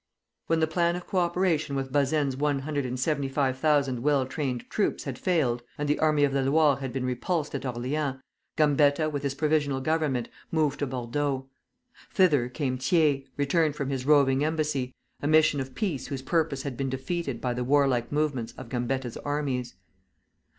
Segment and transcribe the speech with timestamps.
[0.47, 4.25] When the plan of co operation with Bazaine's one hundred and seventy five thousand well
[4.25, 8.17] trained troops had failed, and the Army of the Loire had been repulsed at Orleans,
[8.57, 11.51] Gambetta with his Provisional Government moved to Bordeaux.
[12.11, 14.91] Thither came Thiers, returned from his roving embassy,
[15.21, 19.17] a mission of peace whose purpose had been defeated by the warlike movements of Gambetta's
[19.17, 19.75] armies.